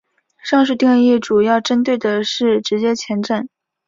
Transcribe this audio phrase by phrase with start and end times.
[0.41, 3.47] 上述定义主要针对的是直接前震。